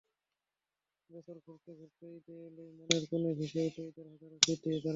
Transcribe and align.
বছর 1.09 1.37
ঘুরতে 1.45 1.71
ঘুরতে 1.79 2.05
ঈদে 2.17 2.35
এলেই 2.47 2.71
মনের 2.77 3.03
কোণে 3.09 3.31
ভেসে 3.39 3.59
ওঠে 3.67 3.81
ঈদের 3.89 4.05
হাজারো 4.11 4.35
স্মৃতি। 4.37 4.69